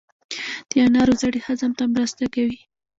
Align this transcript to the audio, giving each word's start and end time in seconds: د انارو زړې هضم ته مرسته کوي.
د 0.69 0.71
انارو 0.85 1.13
زړې 1.21 1.39
هضم 1.47 1.71
ته 1.79 1.83
مرسته 1.93 2.23
کوي. 2.35 2.59